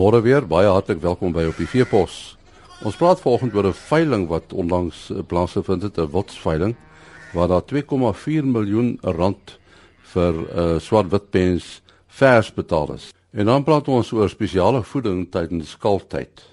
[0.00, 2.14] Môre weer, baie hartlik welkom by op die Veepos.
[2.88, 6.74] Ons praat vanoggend oor 'n veiling wat onlangs plaasgevind het, 'n wotsveiling
[7.34, 9.58] waar daar 2,4 miljoen rand
[10.12, 13.12] vir 'n uh, swart-wit pens vers betaal is.
[13.32, 16.48] En dan praat ons oor spesiale voeding tydens kalftyd.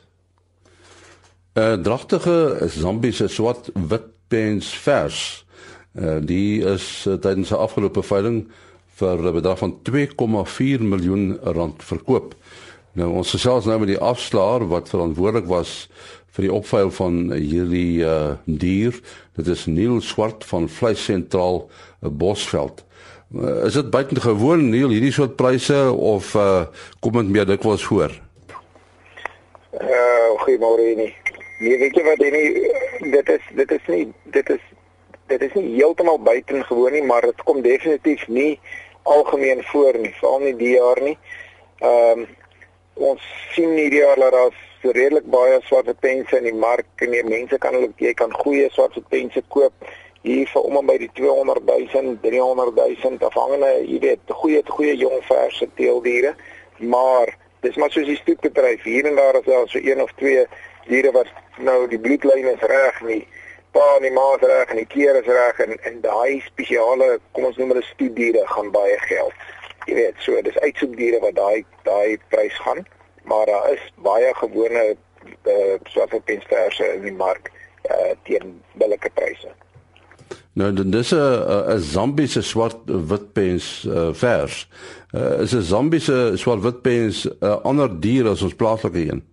[1.56, 5.46] 'n uh, Dragtige Zambiese swart-wit pens vers.
[5.96, 8.48] Uh, die is uh, tydens 'n afgelope veiling
[8.98, 12.36] vir 'n bedrag van 2,4 miljoen rand verkoop.
[12.98, 15.72] Nou ons gesels nou met die afslaer wat verantwoordelik was
[16.34, 18.96] vir die opveil van hierdie uh, dier.
[19.38, 22.82] Dit is Neil Swart van Vleis Sentraal uh, Bosveld.
[23.36, 26.64] Uh, is dit buitengewoon Neil hierdie soort pryse of uh,
[27.06, 28.16] kom dit meer dikwels voor?
[29.78, 31.12] Uh, goeiemôre nie.
[31.60, 34.02] Nee, weet jy wat nie dit is dit is nie
[34.34, 34.66] dit is
[35.30, 38.58] dit is nie heeltemal buitengewoon nie, maar dit kom definitief nie
[39.06, 41.18] algemeen voor nie, veral nie die jaar nie.
[41.86, 42.28] Ehm um,
[42.98, 47.16] ons sien hierdie jaar dat daar so redelik baie swart pense in die mark en
[47.16, 49.74] die mense kan hulle jy kan goeie swart pense koop.
[50.22, 54.96] Hier vir om en by die 200 000 300 000 afhangende jy weet goeie goeie
[54.98, 56.36] jong verse teeldiere.
[56.78, 60.46] Maar dis maar soos die stoetbedryf hier en daar is daar so een of twee
[60.88, 63.24] diere wat nou die bloedlyn is reg nie
[63.76, 67.10] pa en die ma is reg en die keer is reg en en daai spesiale
[67.32, 69.48] kom ons noem hulle stoetdiere gaan baie geld
[69.88, 72.86] jy weet so dis uitsoekdiere wat daai daai prys gaan
[73.28, 74.96] maar daar is baie gewone
[75.44, 77.52] uh, swart pensverse in die mark
[77.92, 79.52] uh, teen billike pryse.
[80.58, 81.18] Nou dan dis 'n
[81.76, 84.70] 'n Zambiese swart wit pens uh, vers.
[85.12, 89.24] Uh, is 'n Zambiese swart wit pens 'n uh, ander dier as ons plaaslike een?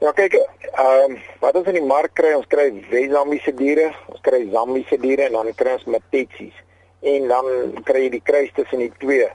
[0.00, 4.20] Ja kyk ehm um, wat ons in die mark kry ons kry Wes-Zambiese diere ons
[4.20, 6.56] kry Zambiese diere en dan kry ons Matetsies
[7.00, 7.44] en dan
[7.84, 9.28] kry jy die kruis tussen die twee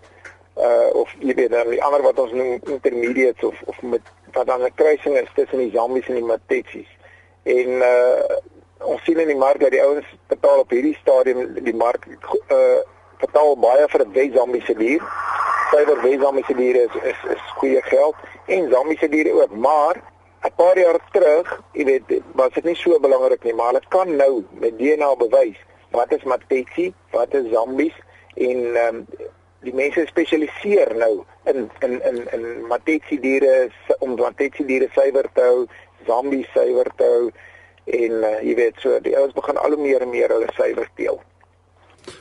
[0.59, 4.01] uh of jy weet dan die ander wat ons noem intermediates of of met
[4.33, 6.91] wat dan 'n kruising is tussen die Zambies en die Matetsies.
[7.43, 8.37] En uh
[8.79, 12.07] ons sien in die mark dat die ouens betaal op hierdie stadium die mark
[12.51, 12.79] uh
[13.19, 15.01] betaal baie vir 'n Wes-Zambiese dier.
[15.71, 18.15] Syfer Wes-Zambiese diere is is is goeie geld
[18.45, 19.95] en Zambiese diere ook, maar
[20.41, 24.15] 'n paar jaar terug, jy weet, was dit nie so belangrik nie, maar dit kan
[24.15, 25.57] nou met DNA bewys
[25.91, 27.95] wat is Matetsi, wat is Zambies
[28.35, 29.05] en ehm um,
[29.65, 35.41] die mense spesialiseer nou in in in in matetsi diere om matetsi diere suiwer te
[35.41, 35.65] hou,
[36.07, 37.31] zombie suiwer te hou
[37.89, 40.89] en uh, jy weet so die ouens begin al hoe meer en meer hulle suiwer
[40.95, 41.19] teel.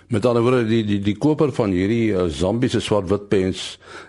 [0.08, 3.64] Met ander woorde die die die koper van hierdie uh, zombie se swart wit pens,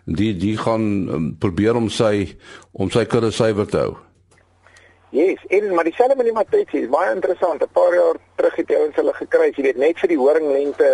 [0.06, 2.38] die die gaan um, probeer om sy
[2.72, 3.98] om sy kudde suiwer te hou.
[5.12, 7.64] Yes, en maar dieselfde met die matetsi, baie interessant.
[7.64, 10.90] 'n Paar jaar terug het die ouens hulle gekry, jy weet, net vir die horinglengte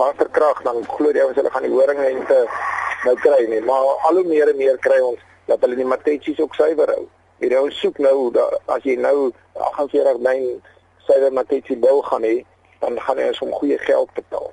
[0.00, 2.44] waterkrag dan glo jy ons hulle gaan die horinglengte
[3.06, 6.40] nou kry nie maar al hoe meer en meer kry ons dat hulle die matetjies
[6.40, 7.06] ook suiwer hou.
[7.40, 10.46] Jy nou soek nou da, as jy nou 48 lyn
[11.06, 12.36] suiwer matetjie wil gaan hê,
[12.84, 14.50] dan gaan jy ons om goeie geld betaal.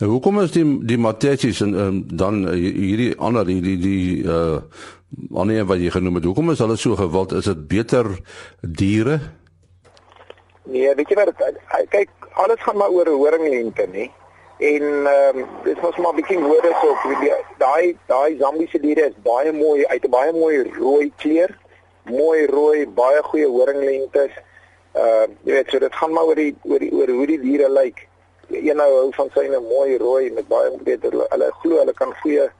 [0.00, 4.58] En hoekom is die die matetjies en um, dan uh, hierdie ander hierdie die uh
[5.36, 7.34] ander wat jy genoem het, hoekom is hulle so gewild?
[7.36, 8.08] Is dit beter
[8.64, 9.18] diere?
[10.64, 11.42] Nee, weet jy wat
[11.92, 14.10] kyk alles gaan maar oor horinglengte nê.
[14.58, 19.22] En ehm um, dit was maar bietjie woorde so op daai daai Zambiese diere is
[19.22, 21.58] baie mooi uit 'n baie mooi rooi kleur.
[22.04, 24.30] Mooi rooi, baie goeie horinglengtes.
[24.92, 27.40] Ehm uh, jy weet so dit gaan maar oor die oor die oor hoe die
[27.40, 28.08] diere lyk.
[28.48, 32.50] Een nou hou van syne mooi rooi met baie beter hulle glo hulle kan goeie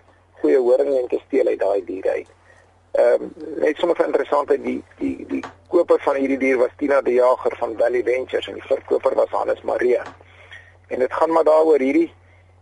[0.41, 2.29] goeie horinglengte steel uit daai diere uit.
[2.93, 7.01] Ehm um, net sommer van interessantheid die die die koper van hierdie dier was Tina
[7.01, 10.03] die Jager van Valley Ventures en die verkoper was Hannes Maria.
[10.89, 12.11] En dit gaan maar daaroor hierdie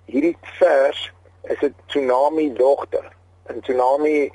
[0.06, 1.00] hierdie vers
[1.42, 3.10] is 'n tsunami dogter.
[3.48, 4.30] 'n Tsunami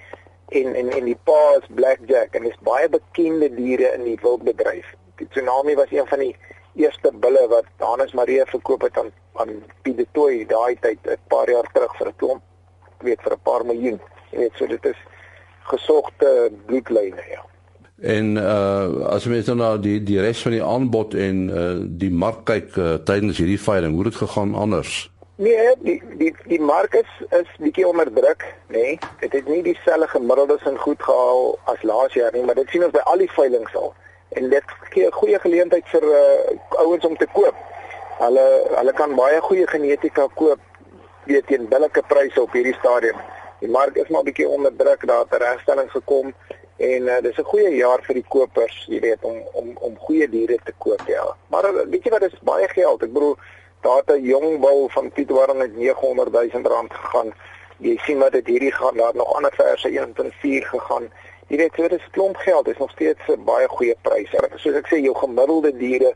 [0.50, 4.94] in in in die paas blackjack en is baie bekende diere in die wildbedryf.
[5.16, 6.36] Die tsunami was een van die
[6.76, 11.18] eerste bulle wat Hannes Maria verkoop het aan aan Piet de Tooy daai tyd 'n
[11.28, 12.42] paar jaar terug vir 'n klomp
[13.00, 14.02] weet vir 'n paar miljoen.
[14.32, 14.98] Jy weet so dit is
[15.72, 17.44] gesogte bloedlyne ja.
[18.02, 22.44] En uh as dan nou die die res van die aanbod en uh die mark
[22.46, 25.12] kyk uh, tydens hierdie veiling, hoe het dit gegaan anders?
[25.36, 28.82] Nee, die die die mark is is bietjie onder druk, nê.
[28.82, 29.00] Nee.
[29.20, 32.84] Dit het nie dieselfde gemiddeldes en goed gehaal as laas jaar nie, maar dit sien
[32.84, 33.94] ons by al die veilinge al.
[34.36, 37.56] En dit gee 'n goeie geleentheid vir uh ouens om te koop.
[38.20, 38.46] Hulle
[38.76, 40.60] hulle kan baie goeie genetika koop
[41.26, 43.18] weet teen billike pryse op hierdie stadium
[43.60, 46.34] die mark is maar 'n bietjie onder druk daar het regstelling gekom
[46.78, 50.30] en uh, dis 'n goeie jaar vir die kopers jy weet om om om goeie
[50.30, 53.38] diere te koop ja maar uh, weet jy wat dis baie geld ek bedoel
[53.82, 57.34] daar het 'n jong bul van Piet Warren met 900 000 rand gegaan
[57.84, 61.10] Jy sien wat dit hierdie gaan daar nog ander verse 1.4 gegaan.
[61.48, 64.30] Jy weet dit is klomp geld, dit is nog steeds 'n baie goeie prys.
[64.56, 66.14] Soos ek sê jou gemiddelde diere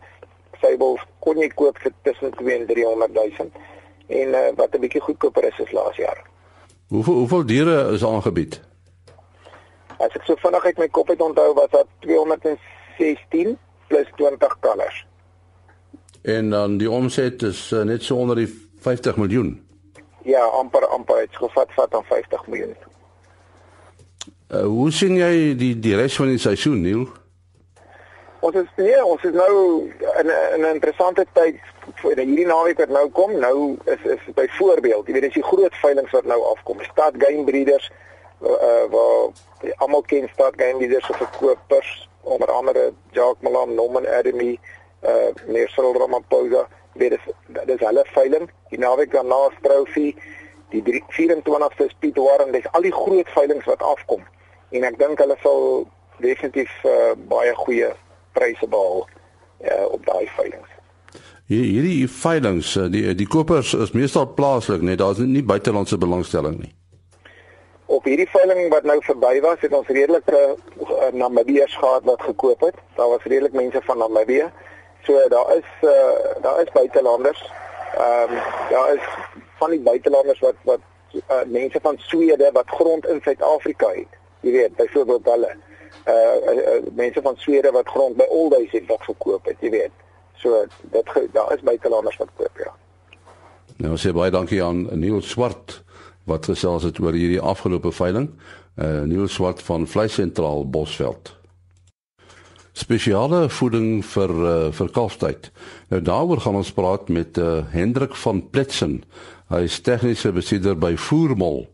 [0.51, 3.51] fabels kon jy koop vir tussen 2 en 300 000
[4.07, 6.23] en uh, wat 'n bietjie goedkoper is as laas jaar.
[6.89, 8.61] Hoeveel hoeveel diere is aangebied?
[10.01, 13.57] As ek so vinnig uit my kop het onthou was dit 216
[13.91, 15.05] plus 20 kalvers.
[16.21, 18.49] En dan die omset is uh, net so onder die
[18.81, 19.51] 50 miljoen.
[20.25, 22.75] Ja, amper amper het gevat vat aan 50 miljoen.
[24.49, 27.05] Uh, hoe sien jy die die res van die seisoen, Neil?
[28.39, 29.53] Ons is nee, ons is nou
[30.23, 31.61] in 'n interessante tyd
[32.01, 33.33] vir hierdie naweek wat nou kom.
[33.39, 37.43] Nou is is byvoorbeeld, jy weet as jy groot veilinge wat nou afkom, stad game
[37.43, 37.91] breeders
[38.41, 39.29] uh, waar
[39.77, 44.59] almal ken stad game breeders se verkopers onder andere Jacques Malan, Norman Academy,
[45.03, 47.33] uh meneer Cyril Ramaphosa, weet dis
[47.65, 48.49] dis hulle veiling.
[48.69, 50.15] Die naweek daarna Trophy,
[50.69, 54.25] die 24ste is Piet Warren, dis al die groot veilings wat afkom.
[54.69, 55.87] En ek dink hulle sal
[56.19, 57.93] definitief uh, baie goeie
[58.37, 60.78] pryse behaal uh, op daai veilings.
[61.49, 66.73] Hier hierdie veilings, die die kopers is meestal plaaslik, net daar's nie buitelandse belangstelling nie
[67.89, 72.61] op hierdie veiling wat nou verby was, het ons redelike uh, Namibiërs gehad wat gekoop
[72.61, 72.75] het.
[72.95, 74.45] Daar was redelik mense van Namibië.
[75.07, 77.41] So daar is uh, daar is buitelanders.
[77.97, 79.07] Ehm um, daar is
[79.57, 84.13] van die buitelanders wat wat uh, mense van Swede wat grond in Suid-Afrika het.
[84.39, 85.55] Jy weet, byvoorbeeld hulle
[86.05, 89.69] uh, uh, uh mense van Swede wat grond by Olduis het wat gekoop het, jy
[89.69, 89.95] weet.
[90.39, 92.71] So dit daar is buitelanders wat koop, ja.
[93.79, 95.81] Nou sê baie dankie aan Neil Swart
[96.29, 98.29] wat gesels het oor hierdie afgelope veiling.
[98.79, 101.33] Uh Niels Swart van Vleisentraal Bosveld.
[102.71, 105.49] Spesiale voeding vir uh, vir kalftyd.
[105.89, 109.01] Nou daaroor gaan ons praat met uh, Hendrik van Pletsen.
[109.49, 111.65] Hy is tegniese bestuurder by Voermol.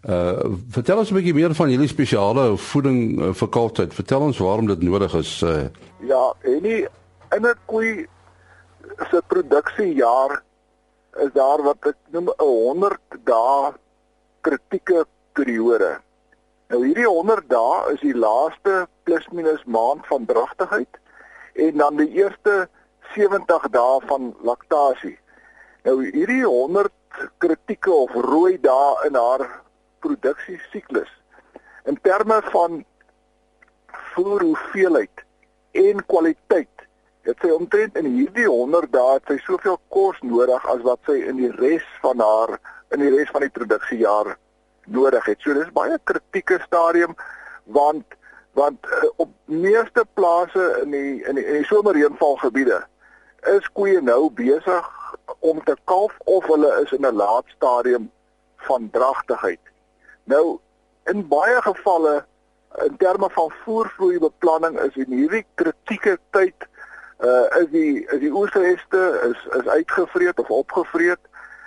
[0.00, 3.94] Uh vertel ons 'n bietjie meer van julle spesiale voeding uh, vir kalftyd.
[3.94, 5.42] Vertel ons waarom dit nodig is.
[5.42, 5.68] Uh.
[6.08, 6.86] Ja, en die
[7.36, 8.08] in 'n koei
[9.10, 10.42] se produksiejaar
[11.24, 13.72] is daar wat ek noem 'n 100 dae
[14.40, 16.00] kritieke periode.
[16.68, 20.98] Nou hierdie 100 dae is die laaste plus minus maand van dragtigheid
[21.54, 22.68] en dan die eerste
[23.14, 25.18] 70 dae van laktasie.
[25.84, 26.92] Nou hierdie 100
[27.38, 29.48] kritieke of rooi dae in haar
[30.00, 31.10] produksiesiklus
[31.84, 32.84] in terme van
[34.12, 35.24] voer hoeveelheid
[35.70, 36.79] en kwaliteit.
[37.28, 41.18] Dit sê omtrent in hierdie 100 dae het sy soveel kos nodig as wat sy
[41.28, 42.56] in die res van haar
[42.94, 44.36] in die res van die produksiejaar
[44.86, 45.42] nodig het.
[45.44, 47.12] So dis baie kritieke stadium
[47.76, 48.16] want
[48.58, 52.80] want uh, op meeste plase in die in die, in die somerreënvalgebiede
[53.52, 54.88] is koeie nou besig
[55.38, 58.10] om te kalf of hulle is in 'n laat stadium
[58.66, 59.60] van dragtigheid.
[60.24, 60.58] Nou
[61.04, 62.24] in baie gevalle
[62.86, 66.68] in terme van voervloeibeplanning is in hierdie kritieke tyd
[67.20, 69.00] uh is die is die oesreste
[69.30, 71.18] is is uitgevreet of opgevreet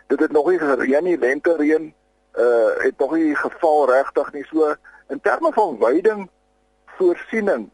[0.07, 1.93] dit het nog nie gereën nie, lente reën
[2.37, 4.45] uh het nog nie geval regtig nie.
[4.45, 4.75] So
[5.09, 6.29] in terme van veiding
[6.97, 7.69] voorsiening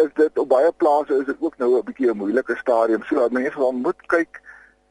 [0.00, 3.02] is dit op baie plase is dit ook nou 'n bietjie 'n moeilike stadium.
[3.02, 4.40] So dat mense dan moet kyk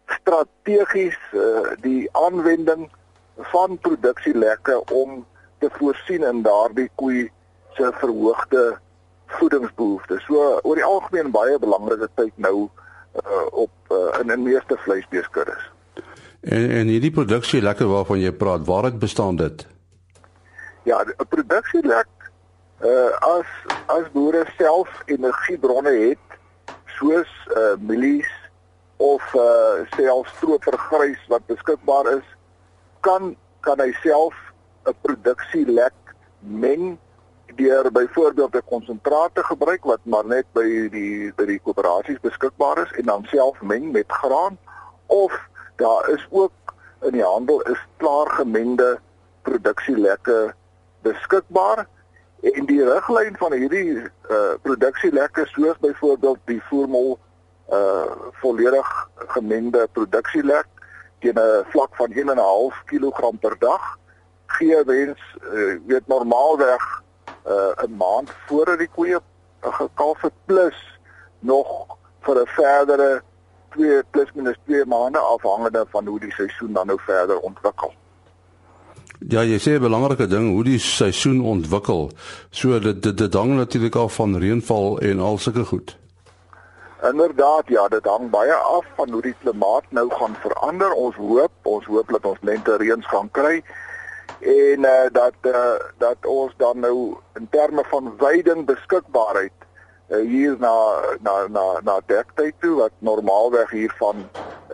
[0.05, 2.89] strategies uh die aanwending
[3.37, 5.25] van produksielekke om
[5.59, 7.31] te voorsien in daardie koei
[7.73, 8.79] se verhoogde
[9.39, 10.23] voedingsbehoeftes.
[10.25, 12.69] So oor die algemeen baie belangrike tyd nou
[13.19, 15.69] uh op uh, in in meeste vleisbeeskuddes.
[16.41, 19.67] En en hierdie produksie lekker waarvan jy praat, waar dit bestaan dit?
[20.83, 22.07] Ja, 'n produksie lek
[22.81, 23.49] uh as
[23.85, 26.27] as boere self energiebronne het
[26.97, 28.31] soos uh mielies
[28.97, 32.27] of uh self stropergrys wat beskikbaar is,
[32.99, 34.33] kan kan hy self
[34.85, 35.93] 'n produksie lek
[36.39, 36.97] meng
[37.55, 42.77] deur byvoorbeeld 'n konsentraat te gebruik wat maar net by die by die koöperasies beskikbaar
[42.77, 44.57] is en dan self meng met graan
[45.05, 45.33] of
[45.75, 46.51] daar is ook
[47.01, 48.99] in die handel is klaar gemengde
[49.41, 50.53] produksielekke
[51.01, 51.87] beskikbaar
[52.41, 57.19] en die riglyn van hierdie uh, produksielekke soos byvoorbeeld die Formol
[57.71, 60.67] uh volledig gemengde produksielek
[61.19, 63.97] teen 'n vlak van 1.5 kg per dag
[64.45, 65.21] gee wens
[65.53, 67.01] uh, weet normaalweg
[67.45, 69.19] uh 'n maand voor die koeie
[69.61, 70.99] gekalf het plus
[71.39, 71.67] nog
[72.21, 73.21] vir 'n verdere
[73.69, 77.93] 2 plus minus 2 maande afhangende van hoe die seisoen dan nou verder ontwikkel.
[79.29, 82.11] Ja, jy sê 'n belangrike ding hoe die seisoen ontwikkel.
[82.49, 85.97] So dit dit, dit hang natuurlik af van reënval en al sulke goed.
[87.01, 90.91] Inderdaad, ja, dit hang baie af van hoe die klimaat nou gaan verander.
[90.91, 93.63] Ons hoop, ons hoop dat ons lente reëns gaan kry
[94.41, 99.51] en uh, dat uh, dat ons dan nou in terme van veiding beskikbaarheid
[100.09, 100.75] uh, hier na
[101.21, 104.15] na na na dektyd toe wat normaalweg hier van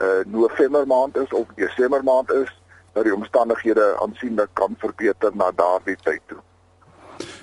[0.02, 2.62] uh, November maand is of Desember maand is
[2.94, 6.40] dat die omstandighede aansienlik kan verbeter na daardie tyd toe.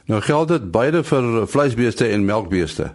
[0.04, 2.94] Nou geld dit beide vir vleisbeeste en melkbeeste.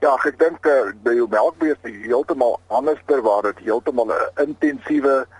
[0.00, 5.37] Ja, ek dink uh, by jou melkbeeste heeltemal anderster waar dit heeltemal 'n intensiewe uh,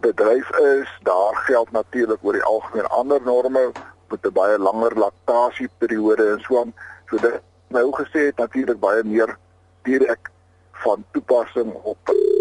[0.00, 0.88] bedryf is.
[1.02, 3.72] Daar geld natuurlik oor die algemeen ander norme
[4.08, 6.72] met 'n baie langer laktasieperiode en so aan.
[7.10, 9.36] So dit nou gesê het natuurlik baie meer
[9.82, 10.30] direk
[10.72, 11.98] van toepassing op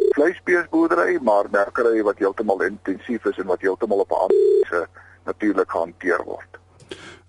[0.10, 4.88] vleisbeesboerdery, maar merkery wat heeltemal intensief is en wat heeltemal op 'n ander wyse
[5.26, 6.52] natuurlik gehanteer word.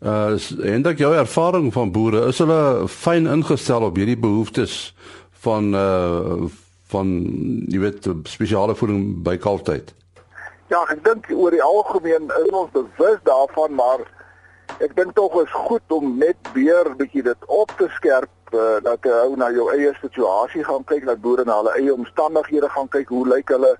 [0.00, 4.94] Uh en dat jou ervaring van boere is hulle fyn ingestel op hierdie behoeftes
[5.30, 6.42] van uh
[6.92, 7.08] van
[7.68, 9.94] jy weet spesiale voeding by kalftyd.
[10.68, 14.04] Ja, ek dink oor die algemeen is ons bewus daarvan, maar
[14.84, 19.04] ek dink tog is goed om net weer bietjie dit op te skerp uh, dat
[19.04, 22.90] jy ou na jou eie situasie gaan kyk, dat boere na hulle eie omstandighede gaan
[22.92, 23.74] kyk, hoe lyk hulle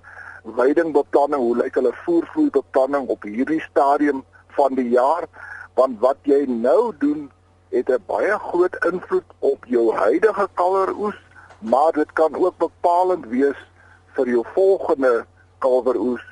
[0.57, 4.23] weidingbeplanning, hoe lyk hulle voervloeibeplanning op hierdie stadium
[4.57, 5.29] van die jaar?
[5.77, 7.29] Want wat jy nou doen
[7.69, 11.19] het 'n baie groot invloed op jou huidige kalveroes,
[11.59, 13.57] maar dit kan ook bepalend wees
[14.15, 15.25] vir jou volgende
[15.57, 16.23] kalveroes.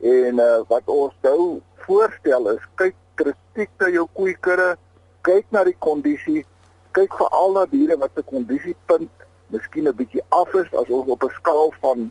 [0.00, 4.76] En uh, wat ons nou voorstel is kyk kritiek na jou koeikudde,
[5.22, 6.44] kyk na die kondisie
[6.98, 11.22] kyk veral na diere wat se kondisiepunt miskien 'n bietjie af is as ons op
[11.24, 12.10] 'n skaal van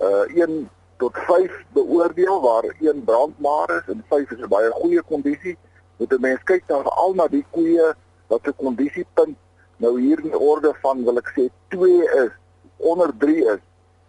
[0.00, 0.68] uh 1
[0.98, 5.56] tot 5 beoordeel waar 1 brandmaar is en 5 is 'n baie goeie kondisie.
[5.96, 7.94] Moet 'n mens kyk dan veral na die koeie
[8.26, 9.36] wat se kondisiepunt
[9.82, 12.32] nou hier in orde van wil ek sê 2 is,
[12.76, 13.62] onder 3 is.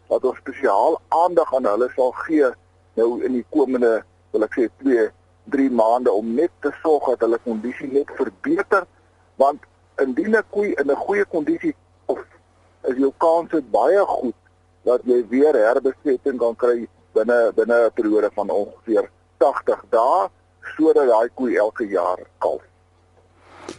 [0.08, 2.52] Wat ons spesiaal aandag aan hulle sal gee
[2.98, 5.10] nou in die komende wil ek sê 2
[5.56, 8.88] 3 maande om net te sorg dat hulle kondisie net verbeter
[9.42, 9.64] want
[10.04, 12.20] indien 'n koei in 'n goeie kondisie of
[12.90, 14.36] is jou kans dit baie goed
[14.84, 20.30] dat jy weer herbesetting kan kry binne binne 'n periode van ongeveer 80 dae
[20.76, 22.64] sodat daai koei elke jaar kalf.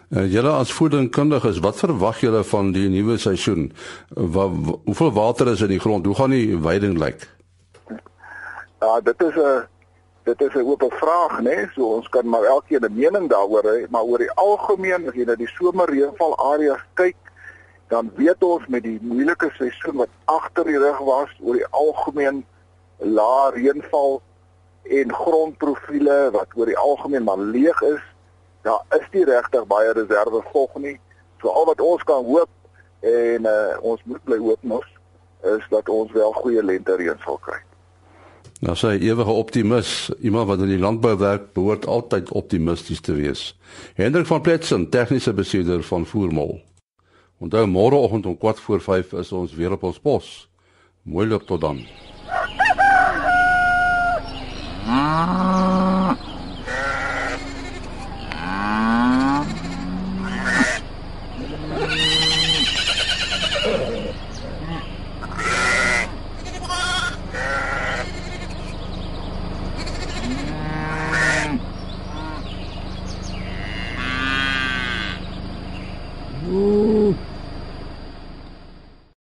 [0.09, 3.67] Uh, julle as voedingkundiges, wat verwag julle van die nuwe seisoen?
[4.09, 4.55] Wat
[4.87, 6.07] hoeveel water is in die grond?
[6.09, 7.27] Hoe gaan die veiding lyk?
[8.81, 9.67] Ja, dit is 'n
[10.25, 11.43] dit is 'n oop vraag, né?
[11.43, 11.69] Nee?
[11.75, 15.25] So ons kan maar elkeen 'n mening daaroor hê, maar oor die algemeen as jy
[15.25, 17.17] na die somerreënval areas kyk,
[17.89, 22.45] dan weet ons met die moeilike seisoen wat agter die rug was, oor die algemeen
[22.99, 24.23] lae reënval
[24.83, 28.01] en grondprofiele wat oor die algemeen maar leeg is,
[28.63, 30.99] daar is nie regtig baie reserve volg nie.
[31.41, 32.51] So al wat ons kan hoop
[33.01, 34.87] en uh, ons moet bly hoop mos
[35.47, 37.61] is dat ons wel goeie lente reën sal kry.
[38.59, 43.53] Nou sê ewige optimis, iemand wat in die landbou werk, behoort altyd optimisties te wees.
[43.95, 46.57] Hendrik van Pletsen, tegniese bestuurder van Voormol.
[47.39, 50.49] Onthou môreoggend om 4 voor 5 is ons weer op ons pos.
[51.03, 51.85] Mooi loop tot dan.